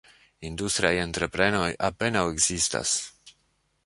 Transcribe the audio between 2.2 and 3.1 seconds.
ekzistas.